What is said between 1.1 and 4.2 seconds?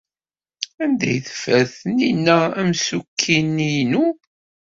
ay teffer Taninna amsukki-inu?